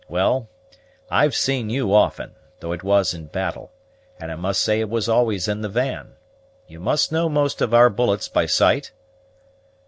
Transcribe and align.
Well, 0.09 0.49
I've 1.11 1.35
seen 1.35 1.69
you 1.69 1.93
often, 1.93 2.33
though 2.59 2.71
it 2.71 2.81
was 2.83 3.13
in 3.13 3.27
battle; 3.27 3.71
and 4.19 4.31
I 4.31 4.35
must 4.35 4.63
say 4.63 4.79
it 4.79 4.89
was 4.89 5.07
always 5.07 5.47
in 5.47 5.61
the 5.61 5.69
van. 5.69 6.15
You 6.67 6.79
must 6.79 7.11
know 7.11 7.29
most 7.29 7.61
of 7.61 7.71
our 7.71 7.91
bullets 7.91 8.27
by 8.27 8.47
sight?" 8.47 8.93